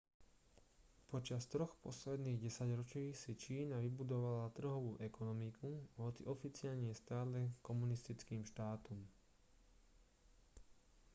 počas 1.13 1.45
troch 1.53 1.73
posledných 1.85 2.41
desaťročí 2.49 3.05
si 3.21 3.31
čína 3.43 3.75
vybudovala 3.85 4.45
trhovú 4.57 4.91
ekonomiku 5.09 5.71
hoci 6.03 6.21
oficiálne 6.35 6.85
je 6.89 6.97
stále 7.03 7.39
komunistickým 7.67 8.41
štátom 8.51 8.97